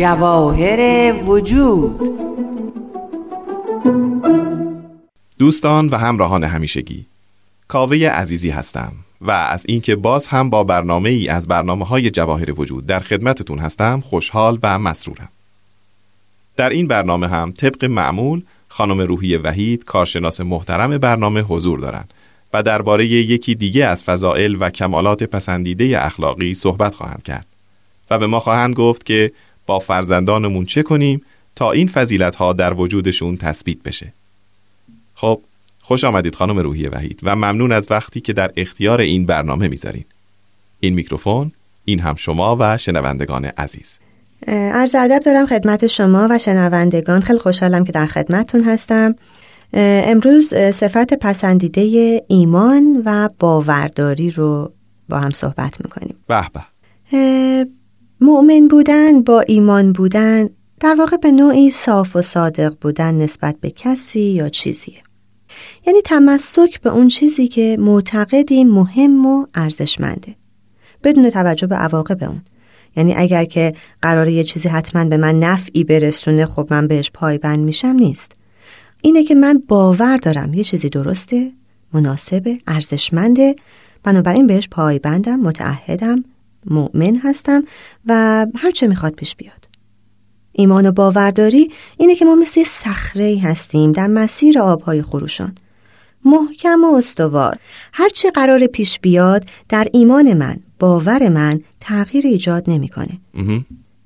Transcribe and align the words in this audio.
جواهر 0.00 1.12
وجود. 1.24 2.00
دوستان 5.38 5.88
و 5.88 5.96
همراهان 5.96 6.44
همیشگی 6.44 7.06
کاوه 7.68 7.96
عزیزی 7.96 8.50
هستم 8.50 8.92
و 9.20 9.30
از 9.30 9.64
اینکه 9.68 9.96
باز 9.96 10.26
هم 10.26 10.50
با 10.50 10.64
برنامه 10.64 11.10
ای 11.10 11.28
از 11.28 11.48
برنامه 11.48 11.84
های 11.84 12.10
جواهر 12.10 12.60
وجود 12.60 12.86
در 12.86 13.00
خدمتتون 13.00 13.58
هستم 13.58 14.00
خوشحال 14.00 14.58
و 14.62 14.78
مسرورم. 14.78 15.28
در 16.60 16.70
این 16.70 16.86
برنامه 16.86 17.28
هم 17.28 17.52
طبق 17.52 17.84
معمول 17.84 18.42
خانم 18.68 19.00
روحی 19.00 19.36
وحید 19.36 19.84
کارشناس 19.84 20.40
محترم 20.40 20.98
برنامه 20.98 21.40
حضور 21.40 21.78
دارند 21.78 22.14
و 22.52 22.62
درباره 22.62 23.06
یکی 23.06 23.54
دیگه 23.54 23.86
از 23.86 24.04
فضائل 24.04 24.56
و 24.60 24.70
کمالات 24.70 25.22
پسندیده 25.22 26.06
اخلاقی 26.06 26.54
صحبت 26.54 26.94
خواهند 26.94 27.22
کرد 27.22 27.46
و 28.10 28.18
به 28.18 28.26
ما 28.26 28.40
خواهند 28.40 28.74
گفت 28.74 29.06
که 29.06 29.32
با 29.66 29.78
فرزندانمون 29.78 30.64
چه 30.64 30.82
کنیم 30.82 31.22
تا 31.56 31.72
این 31.72 31.88
فضیلت 31.88 32.36
ها 32.36 32.52
در 32.52 32.74
وجودشون 32.74 33.36
تثبیت 33.36 33.82
بشه. 33.82 34.12
خب 35.14 35.40
خوش 35.82 36.04
آمدید 36.04 36.34
خانم 36.34 36.58
روحی 36.58 36.88
وحید 36.88 37.20
و 37.22 37.36
ممنون 37.36 37.72
از 37.72 37.86
وقتی 37.90 38.20
که 38.20 38.32
در 38.32 38.50
اختیار 38.56 39.00
این 39.00 39.26
برنامه 39.26 39.68
می‌ذارین. 39.68 40.04
این 40.80 40.94
میکروفون 40.94 41.52
این 41.84 42.00
هم 42.00 42.16
شما 42.16 42.56
و 42.60 42.76
شنوندگان 42.76 43.44
عزیز. 43.44 43.98
عرض 44.46 44.94
ادب 44.94 45.18
دارم 45.18 45.46
خدمت 45.46 45.86
شما 45.86 46.28
و 46.30 46.38
شنوندگان. 46.38 47.20
خیلی 47.20 47.38
خوشحالم 47.38 47.84
که 47.84 47.92
در 47.92 48.06
خدمتتون 48.06 48.60
هستم. 48.64 49.14
امروز 49.72 50.54
صفت 50.54 51.14
پسندیده 51.14 52.22
ایمان 52.28 53.02
و 53.04 53.28
باورداری 53.38 54.30
رو 54.30 54.72
با 55.08 55.18
هم 55.18 55.30
صحبت 55.30 55.76
می‌کنیم. 55.84 56.16
به 56.26 56.40
به. 56.52 57.66
مؤمن 58.20 58.68
بودن 58.68 59.22
با 59.22 59.40
ایمان 59.40 59.92
بودن 59.92 60.48
در 60.80 60.94
واقع 60.98 61.16
به 61.16 61.32
نوعی 61.32 61.70
صاف 61.70 62.16
و 62.16 62.22
صادق 62.22 62.74
بودن 62.80 63.14
نسبت 63.14 63.56
به 63.60 63.70
کسی 63.70 64.20
یا 64.20 64.48
چیزیه. 64.48 65.02
یعنی 65.86 66.02
تمسک 66.02 66.80
به 66.80 66.90
اون 66.90 67.08
چیزی 67.08 67.48
که 67.48 67.76
معتقدی 67.80 68.64
مهم 68.64 69.26
و 69.26 69.46
ارزشمنده 69.54 70.34
بدون 71.04 71.30
توجه 71.30 71.66
به 71.66 71.76
عواقب 71.76 72.24
اون. 72.24 72.42
یعنی 72.96 73.14
اگر 73.14 73.44
که 73.44 73.74
قراره 74.02 74.32
یه 74.32 74.44
چیزی 74.44 74.68
حتما 74.68 75.04
به 75.04 75.16
من 75.16 75.38
نفعی 75.38 75.84
برسونه 75.84 76.46
خب 76.46 76.68
من 76.70 76.88
بهش 76.88 77.10
پایبند 77.14 77.58
میشم 77.58 77.88
نیست. 77.88 78.32
اینه 79.02 79.24
که 79.24 79.34
من 79.34 79.62
باور 79.68 80.16
دارم 80.16 80.54
یه 80.54 80.64
چیزی 80.64 80.88
درسته 80.88 81.52
مناسبه 81.92 82.56
ارزشمنده. 82.66 83.56
بنابراین 84.02 84.46
بهش 84.46 84.68
پایبندم 84.68 85.40
متعهدم 85.40 86.24
مؤمن 86.66 87.16
هستم 87.16 87.62
و 88.06 88.46
هرچه 88.56 88.86
می‌خواد 88.86 89.12
پیش 89.12 89.36
بیاد. 89.36 89.68
ایمان 90.52 90.86
و 90.86 90.92
باورداری 90.92 91.70
اینه 91.98 92.14
که 92.14 92.24
ما 92.24 92.34
مثل 92.34 92.64
صخره 92.64 93.38
هستیم 93.42 93.92
در 93.92 94.06
مسیر 94.06 94.58
آبهای 94.58 95.02
خروشان. 95.02 95.54
محکم 96.24 96.84
و 96.84 96.94
استوار. 96.94 97.58
هرچی 97.92 98.30
قرار 98.30 98.66
پیش 98.66 99.00
بیاد 99.00 99.44
در 99.68 99.88
ایمان 99.92 100.34
من 100.34 100.56
باور 100.80 101.28
من 101.28 101.60
تغییر 101.80 102.26
ایجاد 102.26 102.64
نمی‌کنه. 102.70 103.20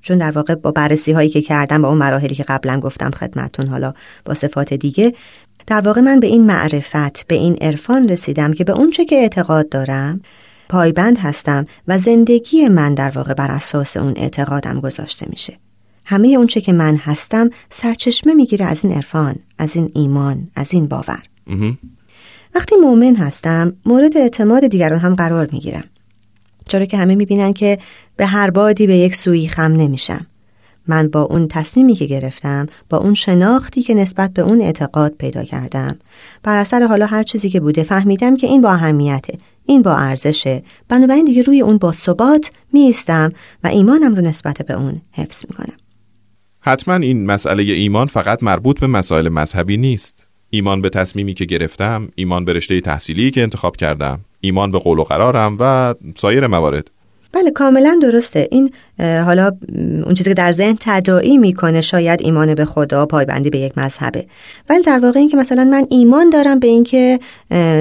چون 0.01 0.17
در 0.17 0.31
واقع 0.31 0.55
با 0.55 0.71
بررسی 0.71 1.11
هایی 1.11 1.29
که 1.29 1.41
کردم 1.41 1.81
با 1.81 1.87
اون 1.87 1.97
مراحلی 1.97 2.35
که 2.35 2.43
قبلا 2.43 2.79
گفتم 2.79 3.11
خدمتون 3.11 3.67
حالا 3.67 3.93
با 4.25 4.33
صفات 4.33 4.73
دیگه 4.73 5.13
در 5.67 5.81
واقع 5.81 6.01
من 6.01 6.19
به 6.19 6.27
این 6.27 6.45
معرفت 6.45 7.27
به 7.27 7.35
این 7.35 7.57
عرفان 7.61 8.09
رسیدم 8.09 8.53
که 8.53 8.63
به 8.63 8.73
اونچه 8.73 9.05
که 9.05 9.15
اعتقاد 9.15 9.69
دارم 9.69 10.21
پایبند 10.69 11.17
هستم 11.17 11.65
و 11.87 11.99
زندگی 11.99 12.67
من 12.67 12.93
در 12.93 13.09
واقع 13.09 13.33
بر 13.33 13.51
اساس 13.51 13.97
اون 13.97 14.13
اعتقادم 14.15 14.79
گذاشته 14.79 15.27
میشه. 15.29 15.57
همه 16.05 16.27
اونچه 16.27 16.61
که 16.61 16.73
من 16.73 16.95
هستم 16.95 17.49
سرچشمه 17.69 18.33
می‌گیره 18.33 18.65
از 18.65 18.85
این 18.85 18.93
عرفان 18.93 19.35
از 19.57 19.75
این 19.75 19.91
ایمان 19.93 20.47
از 20.55 20.73
این 20.73 20.87
باور. 20.87 21.23
وقتی 22.55 22.75
مؤمن 22.75 23.15
هستم 23.15 23.73
مورد 23.85 24.17
اعتماد 24.17 24.67
دیگران 24.67 24.99
هم 24.99 25.15
قرار 25.15 25.49
می‌گیرم. 25.51 25.83
چرا 26.67 26.85
که 26.85 26.97
همه 26.97 27.15
می‌بینن 27.15 27.53
که 27.53 27.77
به 28.15 28.25
هر 28.25 28.49
بادی 28.49 28.87
به 28.87 28.95
یک 28.95 29.15
سوی 29.15 29.47
خم 29.47 29.71
نمیشم. 29.71 30.27
من 30.87 31.07
با 31.07 31.21
اون 31.21 31.47
تصمیمی 31.47 31.95
که 31.95 32.05
گرفتم 32.05 32.65
با 32.89 32.97
اون 32.97 33.13
شناختی 33.13 33.81
که 33.81 33.93
نسبت 33.93 34.33
به 34.33 34.41
اون 34.41 34.61
اعتقاد 34.61 35.13
پیدا 35.17 35.43
کردم. 35.43 35.99
بر 36.43 36.57
اثر 36.57 36.83
حالا 36.83 37.05
هر 37.05 37.23
چیزی 37.23 37.49
که 37.49 37.59
بوده 37.59 37.83
فهمیدم 37.83 38.37
که 38.37 38.47
این 38.47 38.61
با 38.61 38.71
اهمیته 38.71 39.37
این 39.65 39.81
با 39.81 39.95
ارزشه. 39.95 40.63
بنابراین 40.89 41.25
دیگه 41.25 41.41
روی 41.41 41.61
اون 41.61 41.77
با 41.77 41.91
ثبات 41.91 42.51
میستم 42.73 43.31
و 43.63 43.67
ایمانم 43.67 44.15
رو 44.15 44.21
نسبت 44.21 44.61
به 44.61 44.73
اون 44.73 45.01
حفظ 45.11 45.45
می‌کنم. 45.49 45.77
حتما 46.59 46.95
این 46.95 47.25
مسئله 47.25 47.63
ایمان 47.63 48.07
فقط 48.07 48.43
مربوط 48.43 48.79
به 48.79 48.87
مسائل 48.87 49.29
مذهبی 49.29 49.77
نیست. 49.77 50.27
ایمان 50.49 50.81
به 50.81 50.89
تصمیمی 50.89 51.33
که 51.33 51.45
گرفتم 51.45 52.07
ایمان 52.15 52.45
به 52.45 52.53
رشته 52.53 52.81
تحصیلی 52.81 53.31
که 53.31 53.41
انتخاب 53.41 53.75
کردم. 53.75 54.19
ایمان 54.45 54.71
به 54.71 54.79
قول 54.79 54.99
و 54.99 55.03
قرارم 55.03 55.57
و 55.59 55.95
سایر 56.17 56.47
موارد. 56.47 56.91
بله 57.31 57.51
کاملا 57.51 57.99
درسته. 58.01 58.47
این 58.51 58.71
حالا 58.99 59.51
اون 60.05 60.13
چیزی 60.13 60.29
که 60.29 60.33
در 60.33 60.51
ذهن 60.51 60.77
تداعی 60.79 61.37
می‌کنه 61.37 61.81
شاید 61.81 62.21
ایمان 62.21 62.55
به 62.55 62.65
خدا 62.65 63.05
پایبندی 63.05 63.49
به 63.49 63.59
یک 63.59 63.77
مذهبه. 63.77 64.25
ولی 64.69 64.83
در 64.83 64.99
واقع 64.99 65.19
این 65.19 65.29
که 65.29 65.37
مثلا 65.37 65.63
من 65.63 65.87
ایمان 65.89 66.29
دارم 66.29 66.59
به 66.59 66.67
اینکه 66.67 67.19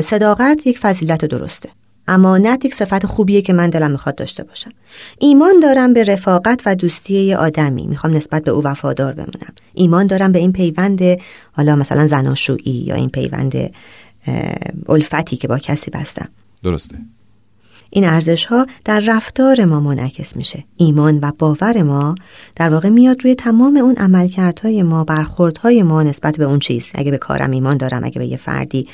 صداقت 0.02 0.66
یک 0.66 0.78
فضیلت 0.78 1.24
درسته 1.24 1.68
امانت 2.08 2.64
یک 2.64 2.74
صفت 2.74 3.06
خوبیه 3.06 3.42
که 3.42 3.52
من 3.52 3.70
دلم 3.70 3.90
می‌خواد 3.90 4.14
داشته 4.14 4.44
باشم. 4.44 4.70
ایمان 5.18 5.60
دارم 5.62 5.92
به 5.92 6.04
رفاقت 6.04 6.62
و 6.66 6.74
دوستی 6.74 7.14
یه 7.14 7.36
آدمی. 7.36 7.86
می‌خوام 7.86 8.16
نسبت 8.16 8.44
به 8.44 8.50
او 8.50 8.62
وفادار 8.64 9.12
بمونم. 9.12 9.54
ایمان 9.74 10.06
دارم 10.06 10.32
به 10.32 10.38
این 10.38 10.52
پیوند 10.52 11.00
حالا 11.52 11.76
مثلا 11.76 12.06
زناشویی 12.06 12.84
یا 12.86 12.94
این 12.94 13.08
پیوند 13.08 13.70
الفتی 14.88 15.36
که 15.36 15.48
با 15.48 15.58
کسی 15.58 15.90
بستم. 15.90 16.28
درسته 16.64 16.96
این 17.94 18.04
ارزش 18.04 18.46
ها 18.46 18.66
در 18.84 19.02
رفتار 19.06 19.64
ما 19.64 19.80
منعکس 19.80 20.36
میشه. 20.36 20.64
ایمان 20.76 21.18
و 21.22 21.32
باور 21.38 21.82
ما 21.82 22.14
در 22.56 22.68
واقع 22.68 22.88
میاد 22.88 23.24
روی 23.24 23.34
تمام 23.34 23.76
اون 23.76 23.94
عملکردهای 23.96 24.82
ما 24.82 25.04
برخوردهای 25.04 25.82
ما 25.82 26.02
نسبت 26.02 26.36
به 26.36 26.44
اون 26.44 26.58
چیز. 26.58 26.90
اگه 26.94 27.10
به 27.10 27.18
کارم 27.18 27.50
ایمان 27.50 27.76
دارم 27.76 28.04
اگه 28.04 28.18
به 28.18 28.26
یه 28.26 28.36
فردی 28.36 28.88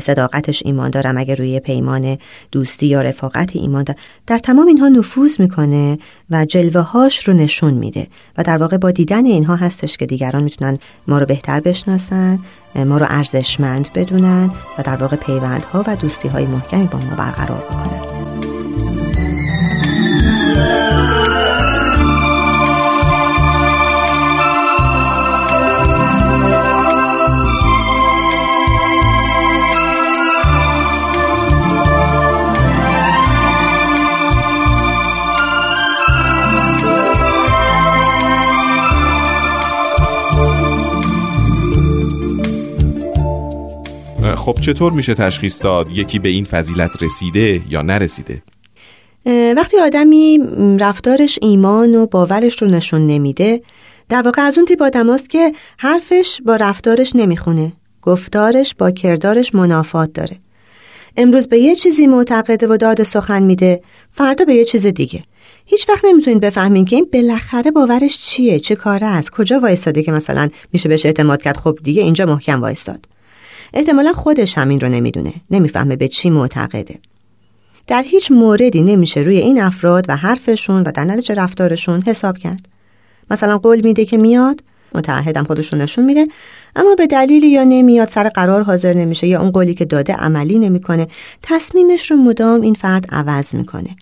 صداقتش 0.00 0.62
ایمان 0.64 0.90
دارم 0.90 1.18
اگه 1.18 1.34
روی 1.34 1.60
پیمان 1.60 2.18
دوستی 2.52 2.86
یا 2.86 3.02
رفاقت 3.02 3.56
ایمان 3.56 3.84
دارم. 3.84 4.00
در 4.26 4.38
تمام 4.38 4.66
اینها 4.66 4.88
نفوذ 4.88 5.40
می‌کنه 5.40 5.98
و 6.30 6.44
جلوه 6.44 6.80
هاش 6.80 7.28
رو 7.28 7.34
نشون 7.34 7.74
میده. 7.74 8.06
و 8.38 8.42
در 8.42 8.56
واقع 8.56 8.76
با 8.76 8.90
دیدن 8.90 9.26
اینها 9.26 9.56
هستش 9.56 9.96
که 9.96 10.06
دیگران 10.06 10.42
می‌تونن 10.42 10.78
ما 11.08 11.18
رو 11.18 11.26
بهتر 11.26 11.60
بشناسن 11.60 12.38
ما 12.86 12.96
رو 12.96 13.06
ارزشمند 13.08 13.92
بدونن 13.94 14.50
و 14.78 14.82
در 14.82 14.96
واقع 14.96 15.16
پیوندها 15.16 15.84
و 15.86 15.96
دوستی 15.96 16.28
های 16.28 16.46
محکمی 16.46 16.86
با 16.86 16.98
ما 16.98 17.16
برقرار 17.16 17.60
بکنن 17.60 18.09
خب 44.52 44.60
چطور 44.60 44.92
میشه 44.92 45.14
تشخیص 45.14 45.62
داد 45.62 45.86
یکی 45.90 46.18
به 46.18 46.28
این 46.28 46.44
فضیلت 46.44 47.02
رسیده 47.02 47.62
یا 47.68 47.82
نرسیده؟ 47.82 48.42
وقتی 49.56 49.78
آدمی 49.78 50.38
رفتارش 50.80 51.38
ایمان 51.42 51.94
و 51.94 52.06
باورش 52.06 52.62
رو 52.62 52.68
نشون 52.68 53.06
نمیده 53.06 53.62
در 54.08 54.22
واقع 54.22 54.42
از 54.42 54.58
اون 54.58 54.66
تیپ 54.66 54.82
آدم 54.82 55.16
که 55.16 55.52
حرفش 55.78 56.40
با 56.46 56.56
رفتارش 56.56 57.16
نمی‌خونه 57.16 57.72
گفتارش 58.02 58.74
با 58.74 58.90
کردارش 58.90 59.54
منافات 59.54 60.12
داره. 60.12 60.36
امروز 61.16 61.48
به 61.48 61.58
یه 61.58 61.76
چیزی 61.76 62.06
معتقده 62.06 62.66
و 62.66 62.76
داد 62.76 63.02
سخن 63.02 63.42
میده 63.42 63.82
فردا 64.10 64.44
به 64.44 64.54
یه 64.54 64.64
چیز 64.64 64.86
دیگه. 64.86 65.24
هیچ 65.66 65.88
وقت 65.88 66.04
نمی‌تونید 66.04 66.40
بفهمین 66.40 66.84
که 66.84 66.96
این 66.96 67.08
بالاخره 67.12 67.70
باورش 67.70 68.18
چیه 68.18 68.58
چه 68.58 68.74
کاره 68.74 69.06
است 69.06 69.30
کجا 69.30 69.60
وایستاده 69.60 70.02
که 70.02 70.12
مثلا 70.12 70.48
میشه 70.72 70.88
بهش 70.88 71.06
اعتماد 71.06 71.42
کرد 71.42 71.56
خب 71.56 71.78
دیگه 71.82 72.02
اینجا 72.02 72.26
محکم 72.26 72.60
وایستاد. 72.60 73.06
احتمالا 73.74 74.12
خودش 74.12 74.58
هم 74.58 74.68
این 74.68 74.80
رو 74.80 74.88
نمی‌دونه. 74.88 75.32
نمی‌فهمه 75.50 75.96
به 75.96 76.08
چی 76.08 76.30
معتقده. 76.30 76.98
در 77.86 78.02
هیچ 78.02 78.32
موردی 78.32 78.82
نمیشه 78.82 79.20
روی 79.20 79.36
این 79.36 79.62
افراد 79.62 80.04
و 80.08 80.16
حرفشون 80.16 80.82
و 80.82 80.92
در 80.92 81.04
نتیجه 81.04 81.34
رفتارشون 81.34 82.02
حساب 82.02 82.38
کرد. 82.38 82.68
مثلا 83.30 83.58
قول 83.58 83.80
میده 83.80 84.04
که 84.04 84.16
میاد 84.16 84.62
متعهدم 84.94 85.44
خودشون 85.44 85.80
نشون 85.80 86.04
میده 86.04 86.26
اما 86.76 86.94
به 86.94 87.06
دلیلی 87.06 87.48
یا 87.48 87.64
نمیاد 87.64 88.08
سر 88.08 88.28
قرار 88.28 88.62
حاضر 88.62 88.92
نمیشه 88.92 89.26
یا 89.26 89.40
اون 89.40 89.50
قولی 89.50 89.74
که 89.74 89.84
داده 89.84 90.12
عملی 90.12 90.58
نمی‌کنه 90.58 91.08
تصمیمش 91.42 92.10
رو 92.10 92.16
مدام 92.16 92.60
این 92.60 92.74
فرد 92.74 93.06
عوض 93.14 93.54
می‌کنه. 93.54 93.96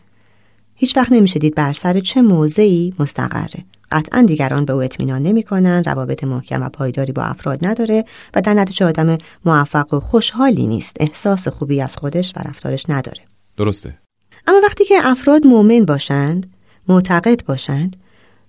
هیچ 0.74 0.96
وقت 0.96 1.12
نمیشه 1.12 1.38
دید 1.38 1.54
بر 1.54 1.72
سر 1.72 2.00
چه 2.00 2.22
موضعی 2.22 2.94
مستقره. 2.98 3.64
قطعا 3.90 4.22
دیگران 4.22 4.64
به 4.64 4.72
او 4.72 4.82
اطمینان 4.82 5.22
نمی‌کنن 5.22 5.82
روابط 5.86 6.24
محکم 6.24 6.62
و 6.62 6.68
پایداری 6.68 7.12
با 7.12 7.22
افراد 7.22 7.66
نداره 7.66 8.04
و 8.34 8.40
در 8.40 8.54
نتیجه 8.54 8.86
آدم 8.86 9.18
موفق 9.44 9.94
و 9.94 10.00
خوشحالی 10.00 10.66
نیست. 10.66 10.96
احساس 11.00 11.48
خوبی 11.48 11.80
از 11.80 11.96
خودش 11.96 12.32
و 12.36 12.48
رفتارش 12.48 12.84
نداره. 12.88 13.20
درسته. 13.56 13.98
اما 14.46 14.60
وقتی 14.64 14.84
که 14.84 14.94
افراد 15.02 15.46
مؤمن 15.46 15.84
باشند 15.84 16.52
معتقد 16.88 17.44
باشند 17.44 17.96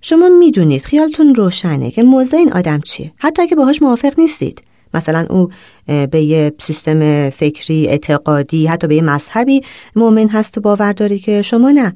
شما 0.01 0.30
می‌دونید 0.30 0.86
خیالتون 0.86 1.36
روشنه 1.36 1.91
که 1.91 2.03
موضع 2.03 2.38
این 2.38 2.53
آدم 2.53 2.81
چیه. 2.81 3.12
حتی 3.18 3.41
اگه 3.41 3.56
باهاش 3.56 3.81
موافق 3.81 4.19
نیستید. 4.19 4.62
مثلا 4.94 5.25
او 5.30 5.50
به 5.86 6.21
یه 6.21 6.53
سیستم 6.59 7.30
فکری 7.30 7.88
اعتقادی 7.88 8.68
حتی 8.68 8.88
به 8.88 8.95
یه 8.95 9.01
مذهبی 9.01 9.62
مؤمن 9.95 10.30
هست 10.30 10.57
و 10.57 10.62
باور 10.62 10.91
داری 10.94 11.19
که 11.19 11.41
شما 11.41 11.71
نه. 11.71 11.94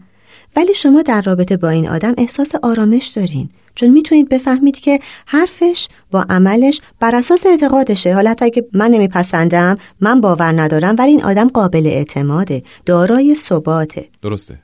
ولی 0.56 0.74
شما 0.74 1.02
در 1.02 1.22
رابطه 1.22 1.58
با 1.58 1.70
این 1.70 1.90
آدم 1.90 2.14
احساس 2.18 2.56
آرامش 2.64 3.08
دارین. 3.08 3.50
چون 3.76 3.90
می‌تونید 3.90 4.30
بفهمید 4.30 4.80
که 4.80 5.00
حرفش 5.26 5.88
با 6.12 6.26
عملش 6.30 6.82
بر 7.00 7.16
اساس 7.16 7.46
اعتقادشه. 7.46 8.14
حالا 8.14 8.30
حتی 8.30 8.46
اگه 8.46 8.66
من 8.74 8.92
نمیپسندم 8.92 9.78
من 10.02 10.22
باور 10.22 10.62
ندارم 10.62 10.96
ولی 10.98 11.10
این 11.10 11.24
آدم 11.24 11.48
قابل 11.48 11.88
اعتماده. 11.88 12.64
دارای 12.86 13.36
ثباته. 13.36 14.10
درسته. 14.22 14.60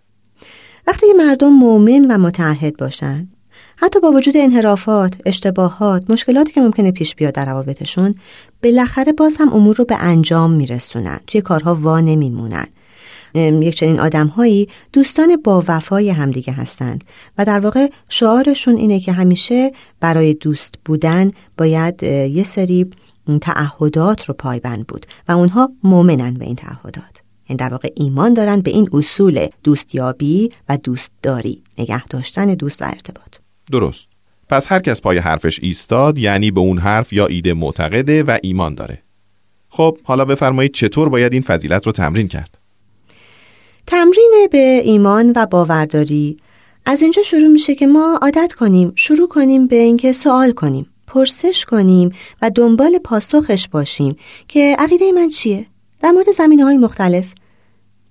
وقتی 0.87 1.05
مردم 1.17 1.49
مؤمن 1.49 2.11
و 2.11 2.17
متعهد 2.17 2.77
باشند 2.77 3.35
حتی 3.77 3.99
با 3.99 4.11
وجود 4.11 4.37
انحرافات، 4.37 5.13
اشتباهات، 5.25 6.03
مشکلاتی 6.09 6.53
که 6.53 6.61
ممکنه 6.61 6.91
پیش 6.91 7.15
بیاد 7.15 7.33
در 7.33 7.45
روابطشون 7.45 8.15
بالاخره 8.63 9.13
باز 9.13 9.37
هم 9.39 9.53
امور 9.53 9.75
رو 9.75 9.85
به 9.85 9.95
انجام 9.99 10.51
میرسونن. 10.51 11.19
توی 11.27 11.41
کارها 11.41 11.75
وا 11.75 11.99
نمیمونن. 11.99 12.67
یک 13.35 13.75
چنین 13.75 13.99
آدمهایی 13.99 14.69
دوستان 14.93 15.37
با 15.43 15.63
وفای 15.67 16.09
همدیگه 16.09 16.53
هستند 16.53 17.03
و 17.37 17.45
در 17.45 17.59
واقع 17.59 17.87
شعارشون 18.09 18.75
اینه 18.75 18.99
که 18.99 19.11
همیشه 19.11 19.71
برای 19.99 20.33
دوست 20.33 20.75
بودن 20.85 21.31
باید 21.57 22.03
یه 22.03 22.43
سری 22.43 22.85
تعهدات 23.41 24.25
رو 24.25 24.33
پایبند 24.33 24.87
بود 24.87 25.05
و 25.27 25.31
اونها 25.31 25.71
مؤمنن 25.83 26.33
به 26.33 26.45
این 26.45 26.55
تعهدات. 26.55 27.21
یعنی 27.49 27.57
در 27.57 27.69
واقع 27.69 27.89
ایمان 27.95 28.33
دارن 28.33 28.61
به 28.61 28.71
این 28.71 28.87
اصول 28.93 29.47
دوستیابی 29.63 30.51
و 30.69 30.77
دوستداری 30.77 31.63
نگه 31.77 32.07
داشتن 32.07 32.45
دوست 32.45 32.81
و 32.81 32.85
ارتباط. 32.85 33.35
درست. 33.71 34.07
پس 34.49 34.71
هر 34.71 34.79
کس 34.79 35.01
پای 35.01 35.17
حرفش 35.17 35.59
ایستاد 35.63 36.17
یعنی 36.17 36.51
به 36.51 36.59
اون 36.59 36.77
حرف 36.77 37.13
یا 37.13 37.25
ایده 37.25 37.53
معتقده 37.53 38.23
و 38.23 38.37
ایمان 38.43 38.75
داره. 38.75 39.03
خب 39.69 39.97
حالا 40.03 40.25
بفرمایید 40.25 40.73
چطور 40.73 41.09
باید 41.09 41.33
این 41.33 41.41
فضیلت 41.41 41.85
رو 41.85 41.91
تمرین 41.91 42.27
کرد؟ 42.27 42.58
تمرین 43.89 44.47
به 44.51 44.81
ایمان 44.83 45.33
و 45.35 45.45
باورداری. 45.45 46.37
از 46.85 47.01
اینجا 47.01 47.21
شروع 47.21 47.47
میشه 47.47 47.75
که 47.75 47.87
ما 47.87 48.19
عادت 48.21 48.53
کنیم 48.53 48.91
شروع 48.95 49.27
کنیم 49.27 49.67
به 49.67 49.75
اینکه 49.75 50.11
سوال 50.11 50.51
کنیم 50.51 50.89
پرسش 51.07 51.65
کنیم 51.65 52.11
و 52.41 52.51
دنبال 52.55 52.97
پاسخش 52.97 53.67
باشیم 53.67 54.15
که 54.47 54.75
عقیده 54.79 55.11
من 55.11 55.27
چیه؟ 55.27 55.65
در 56.01 56.11
مورد 56.11 56.31
زمینه 56.31 56.63
های 56.63 56.77
مختلف. 56.77 57.33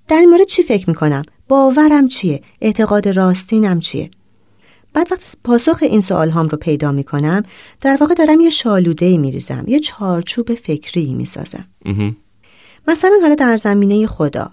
در 0.08 0.16
این 0.16 0.30
مورد 0.30 0.44
چی 0.44 0.62
فکر 0.62 0.88
می‌کنم؟ 0.88 1.22
باورم 1.48 2.08
چیه؟ 2.08 2.42
اعتقاد 2.60 3.08
راستینم 3.08 3.80
چیه؟ 3.80 4.10
بعد 4.92 5.12
وقتی 5.12 5.38
پاسخ 5.44 5.78
این 5.82 6.00
سوال 6.00 6.30
هام 6.30 6.48
رو 6.48 6.58
پیدا 6.58 6.92
می‌کنم 6.92 7.42
در 7.80 7.96
واقع 8.00 8.14
دارم 8.14 8.40
یه 8.40 8.50
شالوده 8.50 9.16
میریزم 9.16 9.64
یه 9.68 9.78
چارچوب 9.78 10.54
فکری 10.54 11.14
می‌سازم. 11.14 11.66
مثلا 12.88 13.18
حالا 13.22 13.34
در 13.34 13.56
زمینه 13.56 14.06
خدا. 14.06 14.50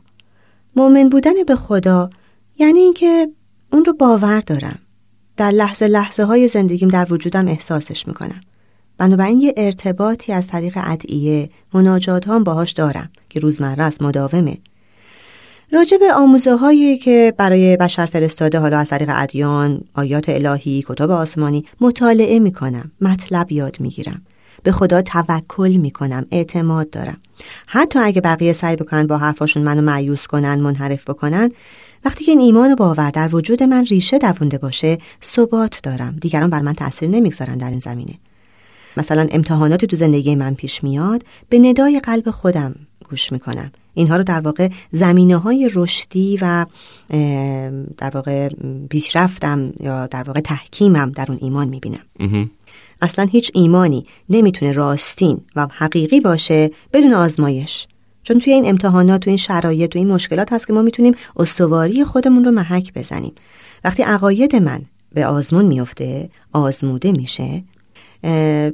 مؤمن 0.76 1.10
بودن 1.10 1.44
به 1.48 1.56
خدا 1.56 2.10
یعنی 2.58 2.80
اینکه 2.80 3.28
اون 3.72 3.86
رو 3.86 3.94
باور 3.94 4.40
دارم. 4.40 4.80
در 5.38 5.52
لحظه 5.52 5.88
لحظه 5.88 6.24
های 6.24 6.48
زندگیم 6.48 6.90
در 6.90 7.08
وجودم 7.10 7.48
احساسش 7.48 8.08
می‌کنم. 8.08 8.42
بنابراین 8.98 9.40
یه 9.40 9.54
ارتباطی 9.58 10.34
از 10.34 10.48
طریق 10.48 10.78
ادعیه 10.82 11.50
مناجات 11.74 12.28
هم 12.28 12.44
باهاش 12.44 12.72
دارم 12.72 13.10
که 13.30 13.40
روزمره 13.40 13.84
است 13.84 14.02
مداومه. 14.02 14.58
راجع 15.72 15.98
به 15.98 16.14
آموزه 16.14 16.56
هایی 16.56 16.98
که 16.98 17.34
برای 17.38 17.78
بشر 17.78 18.06
فرستاده 18.06 18.60
حالا 18.60 18.78
از 18.78 18.90
طریق 18.90 19.12
ادیان، 19.14 19.82
آیات 19.94 20.30
الهی، 20.30 20.84
کتاب 20.88 21.12
آسمانی 21.12 21.66
مطالعه 21.82 22.40
می‌کنم، 22.40 22.92
مطلب 23.02 23.52
یاد 23.52 23.78
می‌گیرم. 23.80 24.22
به 24.64 24.72
خدا 24.72 25.02
توکل 25.02 25.76
می‌کنم، 25.76 26.26
اعتماد 26.32 26.90
دارم. 26.90 27.18
حتی 27.68 28.00
اگه 28.00 28.22
بقیه 28.22 28.54
سعی 28.54 28.76
بکنن 28.76 29.08
با 29.08 29.18
حرفاشون 29.18 29.64
منو 29.64 29.82
معیوس 29.82 30.28
کنن، 30.28 30.56
منحرف 30.60 31.10
بکنن، 31.10 31.52
وقتی 32.06 32.26
که 32.26 32.32
این 32.32 32.40
ایمان 32.40 32.72
و 32.72 32.76
باور 32.76 33.10
در 33.10 33.36
وجود 33.36 33.64
من 33.64 33.86
ریشه 33.86 34.18
دوونده 34.18 34.58
باشه، 34.58 34.98
ثبات 35.24 35.80
دارم. 35.84 36.18
دیگران 36.22 36.50
بر 36.50 36.62
من 36.62 36.74
تاثیر 36.74 37.10
نمی‌گذارن 37.10 37.58
در 37.58 37.70
این 37.70 37.80
زمینه. 37.80 38.14
مثلا 38.98 39.28
امتحاناتی 39.32 39.88
تو 39.88 39.96
زندگی 39.96 40.36
من 40.36 40.54
پیش 40.54 40.84
میاد 40.84 41.24
به 41.50 41.60
ندای 41.60 42.00
قلب 42.00 42.30
خودم 42.30 42.76
گوش 43.10 43.32
می‌کنم. 43.32 43.72
اینها 43.94 44.16
رو 44.16 44.24
در 44.24 44.40
واقع 44.40 44.70
زمینه 44.92 45.38
های 45.38 45.70
رشدی 45.74 46.40
و 46.42 46.66
در 47.98 48.10
واقع 48.14 48.50
پیشرفتم 48.90 49.74
یا 49.80 50.08
در 50.08 50.24
واقع 50.24 50.40
تحکیمم 50.40 51.12
در 51.12 51.26
اون 51.30 51.38
ایمان 51.42 51.68
می‌بینم. 51.68 52.50
اصلا 53.02 53.26
هیچ 53.26 53.52
ایمانی 53.54 54.06
نمی‌تونه 54.30 54.72
راستین 54.72 55.42
و 55.56 55.68
حقیقی 55.72 56.20
باشه 56.20 56.72
بدون 56.94 57.14
آزمایش. 57.14 57.88
چون 58.24 58.40
توی 58.40 58.54
این 58.54 58.70
امتحانات 58.70 59.22
تو 59.22 59.30
این 59.30 59.38
شرایط 59.38 59.92
تو 59.92 60.00
این 60.00 60.12
مشکلات 60.12 60.54
هست 60.54 60.68
که 60.68 60.74
ما 60.74 60.82
می‌تونیم 60.82 61.14
استواری 61.36 62.04
خودمون 62.04 62.46
رو 62.46 62.52
محک 62.52 62.94
بزنیم. 62.94 63.34
وقتی 63.84 64.04
عقاید 64.04 64.56
من 64.56 64.82
به 65.14 65.26
آزمون 65.26 65.66
میفته 65.66 66.30
آزموده 66.54 67.12
میشه 67.12 67.64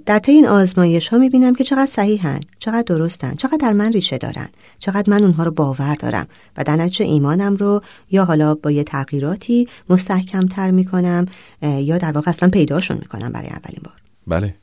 در 0.06 0.20
طی 0.20 0.32
این 0.32 0.48
آزمایش 0.48 1.08
ها 1.08 1.18
می‌بینم 1.18 1.56
که 1.56 1.64
چقدر 1.64 1.92
صحیحن 1.92 2.40
چقدر 2.60 2.82
درستن 2.82 3.36
چقدر 3.36 3.58
در 3.58 3.74
من 3.74 3.92
ریشه 3.92 4.18
دارن 4.18 4.50
چقدر 4.80 5.10
من 5.10 5.24
اونها 5.24 5.44
رو 5.44 5.52
باور 5.52 5.96
دارم 5.96 6.28
و 6.58 6.64
در 6.64 6.76
نتیجه 6.76 7.06
ایمانم 7.06 7.56
رو 7.56 7.82
یا 8.12 8.26
حالا 8.26 8.56
با 8.56 8.72
یه 8.72 8.84
تغییراتی 8.84 9.68
مستحکم 9.90 10.48
تر 10.48 10.72
می‌کنم 10.72 11.26
یا 11.62 11.98
در 11.98 12.12
واقع 12.12 12.30
اصلا 12.30 12.50
پیداشون 12.50 12.98
می‌کنم 12.98 13.32
برای 13.32 13.50
اولین 13.50 13.82
بار. 13.84 13.94
بله. 14.28 14.56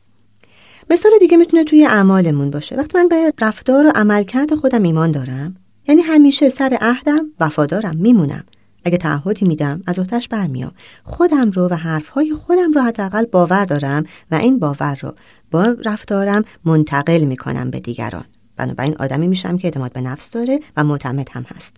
مثال 0.90 1.12
دیگه 1.20 1.36
می‌تونه 1.36 1.64
توی 1.64 1.87
اعمالمون 1.87 2.50
باشه. 2.50 2.76
وقتی 2.76 2.99
من 2.99 3.08
به 3.08 3.32
رفتار 3.40 3.87
و 3.87 3.92
عملکرد 3.94 4.54
خودم 4.54 4.82
ایمان 4.82 5.11
دارم 5.11 5.56
یعنی 5.88 6.02
همیشه 6.02 6.49
سر 6.49 6.78
عهدم 6.80 7.26
وفادارم 7.40 7.97
میمونم. 7.97 8.44
اگه 8.85 8.97
تعهدی 8.97 9.47
میدم 9.47 9.82
از 9.87 9.99
آتش 9.99 10.28
برمیام. 10.28 10.73
خودم 11.04 11.50
رو 11.50 11.68
و 11.68 11.75
حرفهای 11.75 12.32
خودم 12.35 12.73
رو 12.73 12.80
حداقل 12.82 13.25
باور 13.25 13.64
دارم 13.64 14.04
و 14.30 14.35
این 14.35 14.58
باور 14.58 14.99
رو 15.02 15.14
با 15.50 15.76
رفتارم 15.85 16.44
منتقل 16.64 17.25
می‌کنم 17.25 17.70
به 17.70 17.80
دیگران. 17.80 18.25
بنابراین 18.56 18.97
آدمی 19.00 19.28
میشم 19.28 19.58
که 19.58 19.66
اعتماد 19.66 19.92
به 19.92 20.00
نفس 20.00 20.30
داره 20.30 20.61
و 20.76 20.85
معتمد 20.85 21.28
هم 21.32 21.42
هست. 21.49 21.76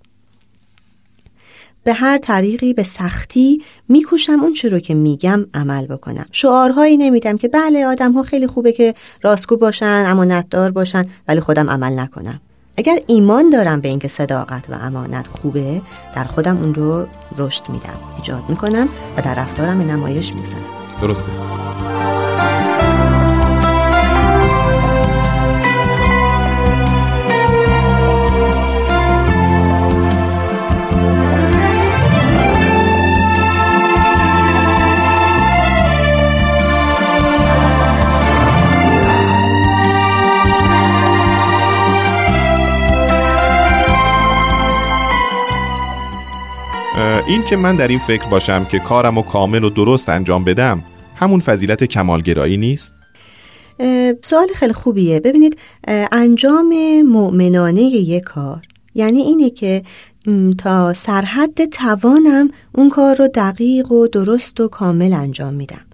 به 1.85 1.93
هر 1.93 2.19
طریقی 2.19 2.73
به 2.73 2.83
سختی 2.83 3.63
میکوشم 3.89 4.41
اون 4.41 4.55
رو 4.71 4.79
که 4.79 4.95
میگم 4.95 5.47
عمل 5.55 5.87
بکنم. 5.87 6.27
شعارهایی 6.33 6.97
نمیدم 6.97 7.37
که 7.37 7.49
بله 7.49 7.87
آدم 7.87 8.13
ها 8.13 8.23
خیلی 8.23 8.47
خوبه 8.47 8.73
که 8.73 8.95
راستگو 9.23 9.57
باشن 9.57 10.05
امانتدار 10.07 10.71
باشن 10.71 11.05
ولی 11.29 11.41
خودم 11.41 11.71
عمل 11.71 11.99
نکنم. 11.99 12.41
اگر 12.77 12.99
ایمان 13.07 13.51
دارم 13.51 13.81
به 13.81 13.89
اینکه 13.89 14.09
صداقت 14.09 14.71
و 14.71 14.75
امانت 14.75 15.29
خوبه 15.29 15.83
در 16.15 16.25
خودم 16.25 16.57
اون 16.57 16.75
رو 16.75 17.07
رشد 17.37 17.69
میدم 17.69 17.99
ایجاد 18.17 18.43
می‌کنم 18.49 18.89
و 19.17 19.23
در 19.23 19.35
رفتارم 19.35 19.81
نمایش 19.81 20.33
می‌ذارم 20.33 20.65
درسته. 21.01 21.31
این 47.31 47.45
که 47.45 47.57
من 47.57 47.77
در 47.77 47.89
این 47.89 47.99
فکر 47.99 48.27
باشم 48.27 48.65
که 48.65 48.79
کارم 48.79 49.19
و 49.19 49.23
کامل 49.23 49.65
و 49.65 49.71
درست 49.71 50.09
انجام 50.09 50.45
بدم 50.45 50.83
همون 51.17 51.41
فضیلت 51.41 51.85
کمالگرایی 51.85 52.57
نیست؟ 52.57 52.95
سوال 54.23 54.47
خیلی 54.55 54.73
خوبیه. 54.73 55.21
ببینید 55.21 55.59
انجام 56.13 56.75
مؤمنانه 57.07 57.83
یک 57.83 58.23
کار. 58.23 58.61
یعنی 58.95 59.21
اینه 59.21 59.51
که 59.51 59.83
تا 60.59 60.95
سرحد 60.95 61.65
توانم 61.65 62.51
اون 62.73 62.91
کار 62.91 63.17
رو 63.17 63.29
دقیق 63.29 63.93
و 63.93 64.07
درست 64.07 64.61
و 64.61 64.69
کامل 64.69 65.13
انجام 65.13 65.55
میدم. 65.55 65.85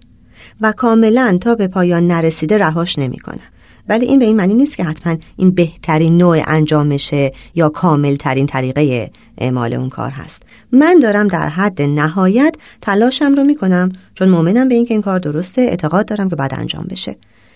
و 0.61 0.71
کاملا 0.71 1.37
تا 1.41 1.55
به 1.55 1.67
پایان 1.67 2.07
نرسیده 2.07 2.57
رهاش 2.57 2.99
نمی‌کنم. 2.99 3.49
ولی 3.89 4.05
این 4.05 4.19
به 4.19 4.25
این 4.25 4.35
معنی 4.35 4.53
نیست 4.53 4.77
که 4.77 4.83
حتما 4.83 5.15
این 5.37 5.51
بهترین 5.51 6.17
نوع 6.17 6.43
انجامشه 6.47 7.31
یا 7.55 7.69
کامل 7.69 8.15
ترین 8.15 8.45
طریقه 8.45 9.11
اعمال 9.37 9.73
اون 9.73 9.89
کار 9.89 10.11
هست. 10.11 10.43
من 10.71 10.99
دارم 10.99 11.27
در 11.27 11.47
حد 11.47 11.81
نهایت 11.81 12.55
تلاشم 12.81 13.33
رو 13.33 13.43
می‌کنم 13.43 13.91
چون 14.13 14.29
مؤمنم 14.29 14.69
به 14.69 14.75
اینکه 14.75 14.93
این 14.93 15.01
کار 15.01 15.19
درسته 15.19 15.61
اعتقاد 15.61 16.05
دارم 16.05 16.29
که 16.29 16.35
باید 16.35 16.53
انجام 16.53 16.85
بشه. 16.89 17.15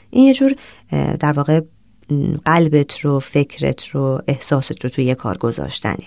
این 0.09 0.27
یه 0.27 0.33
جور 0.33 0.55
در 1.19 1.31
واقع 1.31 1.61
قلبت 2.45 3.00
رو 3.00 3.19
فکرت 3.19 3.88
رو 3.88 4.21
احساست 4.27 4.83
رو 4.83 4.89
توی 4.89 5.03
یه 5.03 5.15
کار 5.15 5.38
گذاشتنه. 5.38 6.05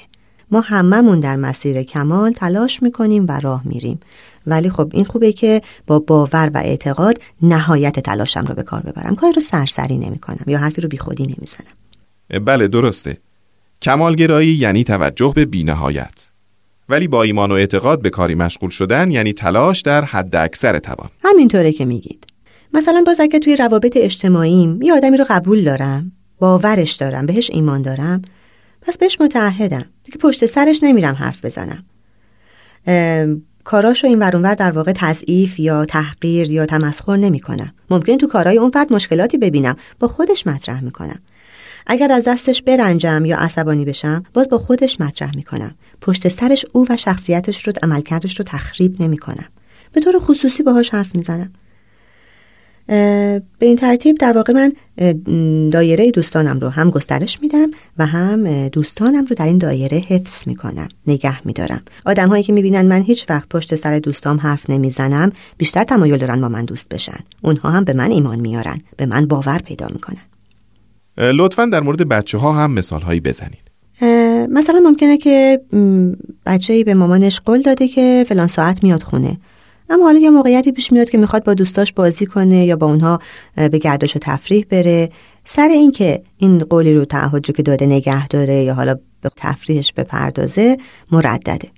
ما 0.51 0.61
هممون 0.61 1.21
در 1.21 1.37
مسیر 1.37 1.83
کمال 1.83 2.33
تلاش 2.33 2.83
می‌کنیم 2.83 3.25
و 3.29 3.41
راه 3.41 3.63
میریم. 3.65 4.01
ولی 4.47 4.71
خب 4.71 4.91
این 4.93 5.05
خوبه 5.05 5.33
که 5.33 5.63
با 5.87 5.99
باور 5.99 6.51
و 6.55 6.59
اعتقاد 6.59 7.19
نهایت 7.43 8.01
تلاشم 8.01 8.45
رو 8.45 8.55
به 8.55 8.63
کار 8.63 8.81
ببرم. 8.81 9.17
کاری 9.17 9.33
رو 9.33 9.41
سرسری 9.41 9.99
نمی‌کنم 9.99 10.45
یا 10.47 10.59
حرفی 10.59 10.81
رو 10.81 10.89
بیخودی 10.89 11.23
نمی‌زنم. 11.23 12.45
بله 12.45 12.69
درسته. 12.69 13.19
کمالگرایی 13.83 14.55
یعنی 14.55 14.85
توجه 14.85 15.33
به 15.37 15.45
بینهایت. 15.45 16.29
ولی 16.89 17.09
با 17.09 17.23
ایمان 17.23 17.53
و 17.53 17.55
اعتقاد 17.55 18.03
به 18.03 18.11
کاری 18.11 18.35
مشغول 18.35 18.71
شدن 18.71 19.11
یعنی 19.11 19.33
تلاش 19.33 19.81
در 19.81 20.05
حد 20.05 20.37
اکثر 20.37 20.79
توان. 20.79 21.11
همینطوره 21.25 21.73
که 21.73 21.85
میگید. 21.85 22.27
مثلا 22.75 23.03
باز 23.07 23.21
اگه 23.21 23.39
توی 23.39 23.57
روابط 23.57 23.97
اجتماعیم 23.97 24.83
یه 24.83 24.95
آدمی 24.95 25.17
رو 25.17 25.25
قبول 25.29 25.65
دارم 25.65 26.13
باورش 26.39 26.93
دارم 26.93 27.27
بهش 27.27 27.51
ایمان 27.51 27.83
دارم 27.83 28.23
پس 28.87 28.99
بهش 28.99 29.21
متعهدم. 29.21 29.85
دیگه 30.05 30.19
پشت 30.19 30.47
سرش 30.47 30.83
نمیرم 30.83 31.15
حرف 31.15 31.45
بزنم. 31.45 31.85
کاراشو 33.65 34.07
این 34.07 34.19
ورونور 34.19 34.55
در 34.55 34.71
واقع 34.71 34.93
تضعیف 34.97 35.59
یا 35.59 35.85
تحقیر 35.85 36.51
یا 36.51 36.67
تمسخر 36.67 37.17
نمی‌کنم. 37.17 37.75
ممکن 37.91 38.19
تو 38.19 38.27
کارهای 38.27 38.59
اون 38.59 38.71
فرد 38.71 38.93
مشکلاتی 38.93 39.39
ببینم. 39.39 39.77
با 40.01 40.09
خودش 40.09 40.47
مطرح 40.47 40.85
می‌کنم. 40.85 41.19
اگر 41.87 42.13
از 42.13 42.25
دستش 42.29 42.63
برنجم 42.63 43.25
یا 43.25 43.39
عصبانی 43.39 43.85
بشم 43.85 44.23
باز 44.35 44.49
با 44.49 44.59
خودش 44.59 45.01
مطرح 45.01 45.37
می‌کنم. 45.37 45.75
پشت 46.01 46.29
سرش 46.29 46.65
او 46.73 46.87
و 46.91 46.97
شخصیتش 46.97 47.67
رو 47.67 47.73
عملکردش 47.83 48.39
رو 48.39 48.45
تخریب 48.49 49.03
نمی‌کنم. 49.03 49.49
به 49.93 50.01
طور 50.01 50.19
خصوصی 50.19 50.63
باهاش 50.63 50.91
حرف 50.91 51.15
می‌زنم. 51.15 51.53
به 52.87 53.43
این 53.61 53.77
ترتیب 53.77 54.19
در 54.19 54.33
واقع 54.33 54.53
من 54.53 54.73
دایره 55.71 56.11
دوستانم 56.11 56.59
رو 56.59 56.69
هم 56.69 56.91
گسترش 56.91 57.43
میدم 57.43 57.71
و 57.99 58.07
هم 58.07 58.69
دوستانم 58.69 59.25
رو 59.25 59.37
در 59.37 59.47
این 59.47 59.59
دایره 59.59 59.99
حفظ 59.99 60.49
می‌کنم 60.49 60.89
نگه 61.07 61.47
میدارم. 61.47 61.83
آدم 62.07 62.29
هایی 62.29 62.43
که 62.43 62.53
می‌بینن 62.53 62.87
من 62.87 63.03
هیچ 63.03 63.27
وقت 63.31 63.49
پشت 63.49 63.75
سر 63.75 63.99
دوستام 63.99 64.37
حرف 64.41 64.71
نمی‌زنم 64.71 65.33
بیشتر 65.59 65.85
تمایل 65.85 66.17
دارن 66.17 66.41
با 66.41 66.49
من 66.49 66.65
دوست 66.65 66.89
بشن. 66.89 67.19
اونها 67.43 67.71
هم 67.71 67.85
به 67.85 67.93
من 67.93 68.11
ایمان 68.11 68.41
میارن 68.41 68.79
به 68.97 69.07
من 69.07 69.27
باور 69.27 69.59
پیدا 69.59 69.87
می‌کنن. 69.93 70.23
لطفا 71.19 71.67
در 71.67 71.81
مورد 71.81 72.09
بچه 72.09 72.39
ها 72.39 72.53
هم 72.53 72.73
مثال 72.73 73.01
هایی 73.01 73.21
بزنید 73.21 73.71
مثلا 74.51 74.81
ممکنه 74.81 75.17
که 75.17 75.61
بچه 76.47 76.85
به 76.85 76.95
مامانش 76.95 77.41
قول 77.41 77.63
داده 77.63 77.89
که 77.89 78.25
فلان 78.29 78.47
ساعت 78.47 78.83
میاد 78.83 79.03
خونه. 79.03 79.37
اما 79.91 80.05
حالا 80.05 80.19
یه 80.19 80.31
موقعیتی 80.31 80.73
پیش 80.73 80.93
میاد 80.93 81.11
که 81.11 81.19
می‌خواد 81.19 81.45
با 81.45 81.55
دوستاش 81.55 81.93
بازی 81.93 82.27
کنه 82.27 82.65
یا 82.65 82.77
با 82.77 82.87
اونها 82.87 83.19
به 83.55 83.79
گردش 83.79 84.17
و 84.17 84.19
تفریح 84.19 84.67
بره. 84.71 85.11
سر 85.45 85.69
اینکه 85.69 86.23
این 86.39 86.59
قولی 86.59 86.95
رو 86.95 87.05
تعهد 87.05 87.47
که 87.47 87.63
داده 87.63 87.87
نگه 87.87 88.29
داره 88.29 88.55
یا 88.63 88.75
حالا 88.75 88.95
به 89.21 89.31
تفریحش 89.37 89.93
بپردازه 89.93 90.79
مردده. 91.13 91.69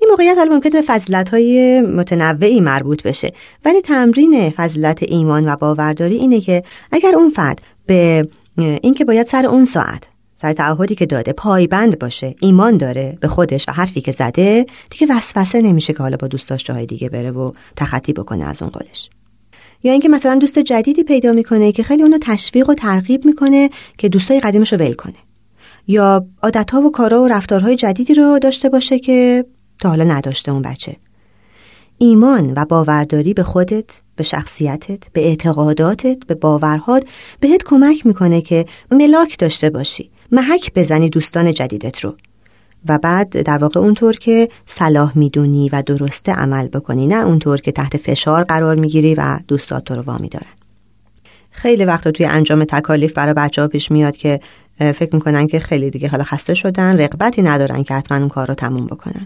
این 0.00 0.10
موقعیت 0.10 0.38
حالا 0.38 0.54
ممکنه 0.54 0.72
به 0.72 0.82
فضیلت 0.82 1.28
های 1.28 1.80
متنوعی 1.80 2.60
مربوط 2.60 3.02
بشه 3.02 3.32
ولی 3.64 3.80
تمرین 3.80 4.50
فضیلت 4.50 5.02
ایمان 5.02 5.48
و 5.48 5.56
باورداری 5.56 6.16
اینه 6.16 6.40
که 6.40 6.62
اگر 6.92 7.14
اون 7.14 7.30
فرد 7.30 7.62
به 7.86 8.28
اینکه 8.58 9.04
باید 9.04 9.26
سر 9.26 9.46
اون 9.46 9.64
ساعت 9.64 10.04
سر 10.42 10.52
تعهدی 10.52 10.94
که 10.94 11.06
داده 11.06 11.32
پایبند 11.32 11.98
باشه. 11.98 12.34
ایمان 12.40 12.76
داره 12.76 13.18
به 13.20 13.28
خودش 13.28 13.68
و 13.68 13.72
حرفی 13.72 14.00
که 14.00 14.12
زده. 14.12 14.66
دیگه 14.90 15.14
وسوسه 15.14 15.62
نمیشه 15.62 15.92
که 15.92 15.98
حالا 15.98 16.16
با 16.16 16.28
دوستاش 16.28 16.64
جاهای 16.64 16.86
دیگه 16.86 17.08
بره 17.08 17.30
و 17.30 17.52
تخطی 17.76 18.12
بکنه 18.12 18.44
از 18.44 18.62
اون 18.62 18.70
قولش. 18.70 19.10
یا 19.82 19.92
اینکه 19.92 20.08
مثلا 20.08 20.34
دوست 20.34 20.58
جدیدی 20.58 21.04
پیدا 21.04 21.32
می‌کنه 21.32 21.72
که 21.72 21.82
خیلی 21.82 22.02
اونو 22.02 22.18
تشویق 22.20 22.70
و 22.70 22.74
ترغیب 22.74 23.24
می‌کنه 23.24 23.70
که 23.98 24.08
دوستای 24.08 24.40
قدیمش 24.40 24.72
رو 24.72 24.78
ول 24.78 24.92
کنه. 24.92 25.14
یا 25.88 26.26
عادتها 26.42 26.80
و 26.80 26.90
کارا 26.90 27.22
و 27.22 27.28
رفتارهای 27.28 27.76
جدیدی 27.76 28.14
رو 28.14 28.38
داشته 28.38 28.68
باشه 28.68 28.98
که 28.98 29.44
تا 29.80 29.88
حالا 29.88 30.04
نداشته 30.04 30.52
اون 30.52 30.62
بچه. 30.62 30.96
ایمان 31.98 32.52
و 32.56 32.64
باورداری 32.64 33.34
به 33.34 33.42
خودت 33.42 34.00
به 34.16 34.24
شخصیتت 34.24 35.12
به 35.12 35.26
اعتقاداتت 35.26 36.18
به 36.26 36.34
باورهات 36.34 37.04
بهت 37.40 37.62
کمک 37.64 38.06
می‌کنه 38.06 38.42
که 38.42 38.66
ملاک 38.90 39.38
داشته 39.38 39.70
باشی. 39.70 40.10
محک 40.32 40.74
بزنی 40.74 41.10
دوستان 41.10 41.52
جدیدت 41.52 42.04
رو. 42.04 42.14
و 42.88 42.98
بعد 42.98 43.42
در 43.42 43.58
واقع 43.58 43.80
اونطور 43.80 44.12
که 44.12 44.48
صلاح 44.66 45.18
می‌دونی 45.18 45.68
و 45.68 45.82
درسته 45.86 46.32
عمل 46.32 46.68
بکنی 46.68 47.06
نه 47.06 47.24
اونطور 47.24 47.60
که 47.60 47.72
تحت 47.72 47.96
فشار 47.96 48.44
قرار 48.44 48.76
می‌گیری 48.76 49.14
و 49.14 49.38
دوستات 49.48 49.84
تو 49.84 49.94
رو 49.94 50.02
وامی 50.02 50.28
دارن 50.28 50.52
خیلی 51.50 51.84
وقتا 51.84 52.10
توی 52.10 52.26
انجام 52.26 52.64
تکالیف 52.64 53.12
برای 53.12 53.34
بچه 53.34 53.62
ها 53.62 53.68
پیش 53.68 53.90
میاد 53.90 54.16
که 54.16 54.40
فکر 54.78 55.14
می‌کنن 55.14 55.46
که 55.46 55.60
خیلی 55.60 55.90
دیگه 55.90 56.08
حالا 56.08 56.24
خسته 56.24 56.54
شدن 56.54 56.96
رقبتی 56.96 57.42
ندارن 57.42 57.82
که 57.82 57.94
حتما 57.94 58.18
اون 58.18 58.28
کار 58.28 58.46
رو 58.46 58.54
تموم 58.54 58.86
بکنن. 58.86 59.24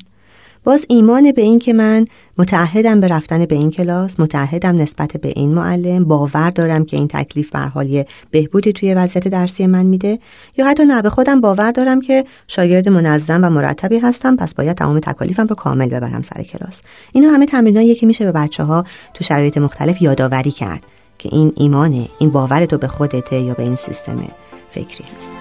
باز 0.65 0.87
ایمان 0.89 1.33
به 1.33 1.43
این 1.43 1.59
که 1.59 1.73
من 1.73 2.05
متعهدم 2.39 3.01
به 3.01 3.09
رفتن 3.09 3.47
به 3.47 3.55
این 3.55 3.71
کلاس 3.71 4.21
متعهدم 4.21 4.77
نسبت 4.77 5.17
به 5.17 5.33
این 5.37 5.55
معلم 5.55 6.05
باور 6.05 6.51
دارم 6.51 6.85
که 6.85 6.97
این 6.97 7.09
تکلیف 7.09 7.51
بر 7.51 7.67
حال 7.67 8.05
بهبودی 8.31 8.73
توی 8.73 8.95
وضعیت 8.95 9.29
درسی 9.29 9.67
من 9.67 9.87
میده. 9.87 10.19
یا 10.57 10.67
حتی 10.67 10.85
نه 10.85 11.03
به 11.03 11.11
خودم 11.11 11.41
باور 11.41 11.71
دارم 11.71 12.01
که 12.01 12.25
شاگرد 12.49 12.89
منظم 12.89 13.45
و 13.45 13.51
مرتبی 13.51 13.99
هستم 13.99 14.37
پس 14.37 14.55
باید 14.55 14.77
تمام 14.77 14.99
تکالیفم 14.99 15.47
رو 15.47 15.55
کامل 15.55 15.89
ببرم 15.89 16.23
سر 16.23 16.43
کلاس. 16.43 16.83
اینا 17.13 17.31
همه 17.31 17.47
تمرینایی 17.47 17.95
که 17.95 18.07
میشه 18.07 18.25
به 18.25 18.33
بچه 18.33 18.63
ها 18.63 18.85
تو 19.15 19.25
شرایط 19.25 19.59
مختلف 19.59 20.03
یادآوری 20.03 20.51
کرد 20.51 20.83
که 21.19 21.29
این 21.33 21.53
ایمانه 21.57 22.09
این 22.19 22.31
باور 22.31 22.67
تو 22.67 22.79
به 22.79 22.89
خودته 22.89 23.41
یا 23.41 23.55
به 23.55 23.63
این 23.63 23.77
سیستم 23.77 24.25
فکری 24.71 25.05
هست. 25.15 25.40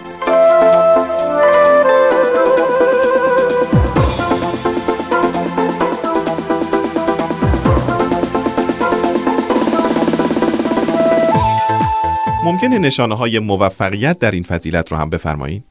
ممکنه 12.49 12.79
نشانه 12.79 13.15
های 13.15 13.39
موفقیت 13.39 14.19
در 14.19 14.31
این 14.31 14.43
فضیلت 14.43 14.91
رو 14.91 14.97
هم 14.97 15.09
بفرمایید؟ 15.09 15.63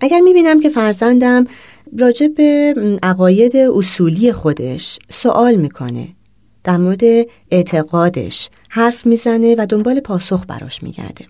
اگر 0.00 0.20
می‌بینم 0.20 0.60
که 0.60 0.68
فرزندم 0.68 1.44
راجع 1.98 2.26
به 2.26 2.74
عقاید 3.02 3.56
اصولی 3.56 4.32
خودش 4.32 4.98
سوال 5.08 5.54
می‌کنه 5.54 6.08
در 6.64 6.76
مورد 6.76 7.02
اعتقادش 7.50 8.50
حرف 8.68 9.06
می‌زنه 9.06 9.54
و 9.58 9.66
دنبال 9.66 10.00
پاسخ 10.00 10.44
براش 10.48 10.82
میگرده. 10.82 11.26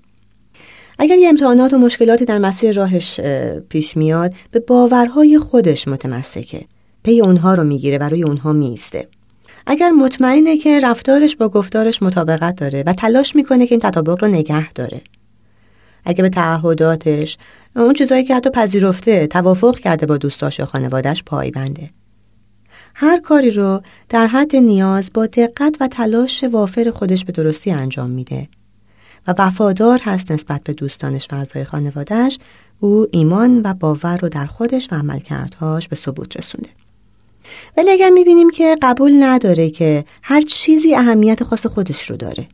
اگر 0.99 1.19
یه 1.19 1.29
امتحانات 1.29 1.73
و 1.73 1.79
مشکلاتی 1.79 2.25
در 2.25 2.39
مسیر 2.39 2.77
راهش 2.77 3.21
پیش 3.69 3.97
میاد 3.97 4.35
به 4.51 4.61
باورهای 4.61 5.39
خودش 5.39 5.89
متمسکه. 5.89 6.65
پی 7.03 7.21
اونها 7.21 7.55
رو 7.55 7.65
می‌گیره 7.65 7.99
و 7.99 8.03
روی 8.03 8.23
اونها 8.23 8.53
میسته 8.53 9.09
اگر 9.71 9.91
مطمئنه 9.91 10.57
که 10.57 10.81
رفتارش 10.81 11.37
با 11.37 11.49
گفتارش 11.49 12.03
مطابقت 12.03 12.57
داره 12.57 12.83
و 12.87 12.93
تلاش 12.93 13.37
می‌کنه 13.37 13.67
که 13.67 13.73
این 13.73 13.81
تطابق 13.81 14.25
رو 14.25 14.31
نگه 14.31 14.73
داره. 14.73 15.01
اگه 16.05 16.23
به 16.23 16.29
تعهداتش 16.29 17.39
اون 17.77 17.95
چیزایی 17.95 18.25
که 18.25 18.37
حتی 18.37 18.51
پذیرفته 18.51 19.27
توافق 19.27 19.79
کرده 19.79 20.07
با 20.07 20.17
دوستاش 20.17 20.59
یا 20.59 20.67
خانوادش 20.67 21.25
پایبنده 21.25 21.91
هر 22.95 23.21
کاری 23.21 23.51
رو 23.51 23.83
در 24.09 24.27
حد 24.27 24.57
نیاز 24.57 25.11
با 25.15 25.27
دقت 25.27 25.77
و 25.81 25.89
تلاش 25.89 26.45
وافر 26.45 26.91
خودش 26.91 27.25
به 27.25 27.33
درستی 27.33 27.71
انجام 27.71 28.11
میده. 28.11 28.49
و 29.27 29.35
وفادار 29.39 30.01
هست 30.03 30.33
نسبت 30.33 30.63
به 30.65 30.73
دوستانش 30.73 31.29
و 31.33 31.35
اعضای 31.35 31.65
خانوادهش 31.65 32.39
او 32.81 33.07
ایمان 33.11 33.61
و 33.65 33.75
باور 33.75 34.17
رو 34.17 34.29
در 34.29 34.47
خودش 34.47 34.89
و 34.93 34.95
عملکردهاش 34.95 35.89
به 35.89 35.97
ثبوت 35.97 36.37
رسونده. 36.37 36.71
ولی 37.77 37.91
اگر 37.91 38.11
می‌بینیم 38.11 38.51
که 38.51 38.77
قبول 38.83 39.23
نداره 39.23 39.71
که 39.71 40.05
هر 40.23 40.41
چیزی 40.41 40.95
اهمیت 40.95 41.43
خاص 41.43 41.67
خودش 41.67 42.11
رو 42.11 42.17
داره. 42.17 42.47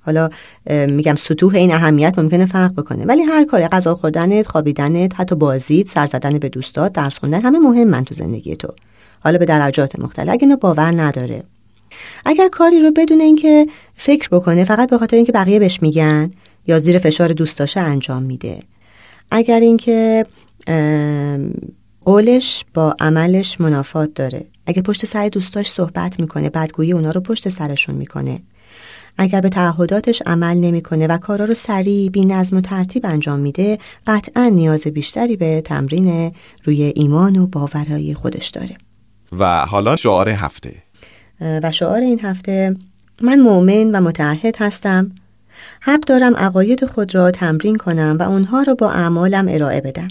حالا 0.00 0.28
میگم 0.70 1.14
سطوح 1.14 1.54
این 1.54 1.72
اهمیت 1.72 2.18
ممکنه 2.18 2.46
فرق 2.46 2.72
بکنه 2.74 3.04
ولی 3.04 3.22
هر 3.22 3.44
کاری 3.44 3.68
غذا 3.68 3.94
خوردنت 3.94 4.46
خوابیدنت 4.46 5.20
حتی 5.20 5.34
بازیت 5.34 5.88
سر 5.88 6.06
زدن 6.06 6.38
به 6.38 6.48
دوستات 6.48 6.92
درس 6.92 7.18
خوندن 7.18 7.40
همه 7.40 7.58
مهم 7.58 7.88
من 7.88 8.04
تو 8.04 8.14
زندگی 8.14 8.56
تو. 8.56 8.68
حالا 9.20 9.38
به 9.38 9.44
درجات 9.44 9.98
مختلف 9.98 10.28
اگه 10.28 10.42
اینو 10.42 10.56
باور 10.56 11.00
نداره. 11.02 11.42
اگر 12.24 12.48
کاری 12.48 12.80
رو 12.80 12.90
بدون 12.96 13.20
اینکه 13.20 13.66
فکر 13.94 14.28
بکنه 14.28 14.64
فقط 14.64 14.90
به 14.90 14.98
خاطر 14.98 15.16
اینکه 15.16 15.32
بقیه 15.32 15.58
بهش 15.58 15.82
میگن 15.82 16.30
یا 16.66 16.78
زیر 16.78 16.98
فشار 16.98 17.28
دوستاشه 17.28 17.80
انجام 17.80 18.22
میده. 18.22 18.60
اگر 19.30 19.60
اینکه 19.60 20.26
قولش 22.08 22.64
با 22.74 22.96
عملش 23.00 23.60
منافات 23.60 24.14
داره. 24.14 24.46
اگه 24.66 24.82
پشت 24.82 25.06
سر 25.06 25.28
دوستاش 25.28 25.70
صحبت 25.70 26.20
می‌کنه 26.20 26.50
بدگویی 26.50 26.92
اونا 26.92 27.10
رو 27.10 27.20
پشت 27.20 27.48
سرشون 27.48 27.94
می‌کنه. 27.94 28.42
اگر 29.18 29.40
به 29.40 29.48
تعهداتش 29.48 30.22
عمل 30.26 30.56
نمی‌کنه 30.56 31.06
و 31.06 31.18
کارا 31.18 31.44
رو 31.44 31.54
سریع 31.54 32.10
بی 32.10 32.24
نظم 32.24 32.56
و 32.56 32.60
ترتیب 32.60 33.06
انجام 33.06 33.40
میده 33.40 33.78
قطعا 34.06 34.48
نیاز 34.48 34.82
بیشتری 34.82 35.36
به 35.36 35.60
تمرین 35.60 36.32
روی 36.64 36.92
ایمان 36.96 37.36
و 37.36 37.46
باورهای 37.46 38.14
خودش 38.14 38.48
داره. 38.48 38.76
و 39.38 39.66
حالا 39.66 39.96
شعار 39.96 40.28
هفته. 40.28 40.74
و 41.40 41.72
شعار 41.72 42.00
این 42.00 42.20
هفته 42.20 42.76
من 43.22 43.40
مؤمن 43.40 43.90
و 43.90 44.00
متعهد 44.00 44.56
هستم. 44.58 45.12
حق 45.80 46.00
دارم 46.00 46.36
عقاید 46.36 46.86
خود 46.86 47.14
را 47.14 47.30
تمرین 47.30 47.76
کنم 47.76 48.16
و 48.20 48.22
اونها 48.22 48.62
را 48.62 48.74
با 48.74 48.90
اعمالم 48.90 49.46
ارائه 49.48 49.80
بدم. 49.80 50.08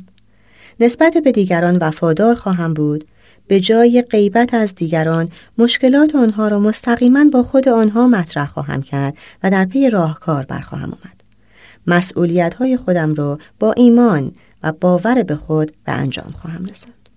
نسبت 0.79 1.17
به 1.23 1.31
دیگران 1.31 1.77
وفادار 1.77 2.35
خواهم 2.35 2.73
بود. 2.73 3.05
به 3.47 3.59
جای 3.59 4.03
غیبت 4.09 4.53
از 4.53 4.75
دیگران 4.75 5.29
مشکلات 5.57 6.15
آنها 6.15 6.47
را 6.47 6.59
مستقیما 6.59 7.25
با 7.33 7.43
خود 7.43 7.69
آنها 7.69 8.07
مطرح 8.07 8.47
خواهم 8.47 8.81
کرد 8.81 9.17
و 9.43 9.51
در 9.51 9.65
پی 9.65 9.89
راهکار 9.89 10.45
برخواهم 10.45 10.89
آمد. 10.89 11.23
مسئولیت 11.87 12.53
های 12.53 12.77
خودم 12.77 13.13
را 13.13 13.39
با 13.59 13.71
ایمان 13.71 14.31
و 14.63 14.71
باور 14.71 15.23
به 15.23 15.35
خود 15.35 15.71
به 15.85 15.91
انجام 15.91 16.31
خواهم 16.31 16.65
رساند. 16.65 17.09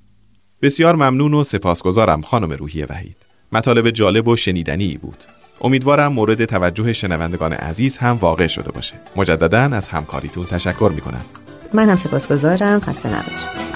بسیار 0.62 0.96
ممنون 0.96 1.34
و 1.34 1.44
سپاسگزارم 1.44 2.22
خانم 2.22 2.52
روحی 2.52 2.82
وحید. 2.84 3.16
مطالب 3.52 3.90
جالب 3.90 4.28
و 4.28 4.36
شنیدنی 4.36 4.96
بود. 4.96 5.24
امیدوارم 5.60 6.12
مورد 6.12 6.44
توجه 6.44 6.92
شنوندگان 6.92 7.52
عزیز 7.52 7.96
هم 7.96 8.18
واقع 8.20 8.46
شده 8.46 8.72
باشه. 8.72 8.94
مجددا 9.16 9.58
از 9.58 9.88
همکاریتون 9.88 10.46
تشکر 10.46 10.92
می‌کنم. 10.94 11.24
من 11.72 11.88
هم 11.88 11.96
سپاسگزارم. 11.96 12.80
خسته 12.80 13.08
نباشید. 13.08 13.70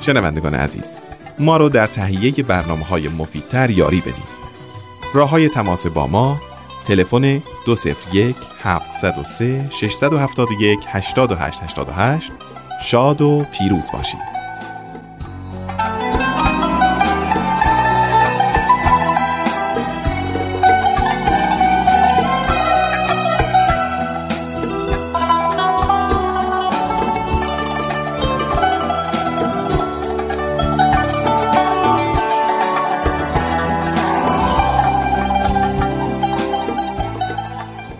شنوندگان 0.00 0.54
عزیز 0.54 0.96
ما 1.38 1.56
رو 1.56 1.68
در 1.68 1.86
تهیه 1.86 2.32
برنامه 2.42 2.84
های 2.84 3.08
مفیدتر 3.08 3.70
یاری 3.70 4.00
بدید 4.00 4.42
راه 5.14 5.30
های 5.30 5.48
تماس 5.48 5.86
با 5.86 6.06
ما 6.06 6.40
تلفن 6.86 7.42
201 7.66 8.36
703 8.62 9.68
671 9.70 10.78
8888 10.88 12.32
شاد 12.82 13.22
و 13.22 13.44
پیروز 13.52 13.90
باشید. 13.92 14.41